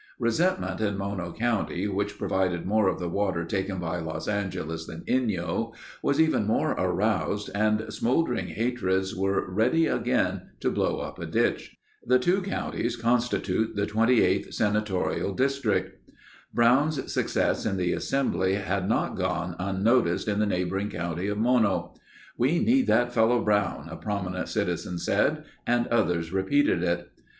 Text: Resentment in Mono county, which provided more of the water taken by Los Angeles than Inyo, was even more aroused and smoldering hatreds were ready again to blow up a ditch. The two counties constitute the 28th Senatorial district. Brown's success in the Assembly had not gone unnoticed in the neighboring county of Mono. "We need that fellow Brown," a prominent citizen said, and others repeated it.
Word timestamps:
Resentment 0.17 0.81
in 0.81 0.97
Mono 0.97 1.31
county, 1.31 1.87
which 1.87 2.17
provided 2.17 2.65
more 2.65 2.87
of 2.87 2.97
the 2.97 3.07
water 3.07 3.45
taken 3.45 3.77
by 3.77 3.99
Los 3.99 4.27
Angeles 4.27 4.87
than 4.87 5.03
Inyo, 5.07 5.75
was 6.01 6.19
even 6.19 6.47
more 6.47 6.71
aroused 6.71 7.51
and 7.53 7.85
smoldering 7.93 8.47
hatreds 8.47 9.15
were 9.15 9.47
ready 9.53 9.85
again 9.85 10.49
to 10.61 10.71
blow 10.71 10.97
up 11.01 11.19
a 11.19 11.27
ditch. 11.27 11.77
The 12.03 12.17
two 12.17 12.41
counties 12.41 12.95
constitute 12.97 13.75
the 13.75 13.85
28th 13.85 14.55
Senatorial 14.55 15.35
district. 15.35 16.11
Brown's 16.51 17.13
success 17.13 17.63
in 17.67 17.77
the 17.77 17.93
Assembly 17.93 18.55
had 18.55 18.89
not 18.89 19.15
gone 19.15 19.55
unnoticed 19.59 20.27
in 20.27 20.39
the 20.39 20.47
neighboring 20.47 20.89
county 20.89 21.27
of 21.27 21.37
Mono. 21.37 21.93
"We 22.39 22.57
need 22.57 22.87
that 22.87 23.13
fellow 23.13 23.43
Brown," 23.43 23.87
a 23.87 23.97
prominent 23.97 24.47
citizen 24.49 24.97
said, 24.97 25.43
and 25.67 25.85
others 25.89 26.33
repeated 26.33 26.81
it. 26.81 27.11